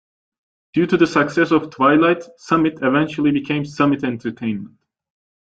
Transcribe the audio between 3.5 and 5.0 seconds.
Summit Entertainment.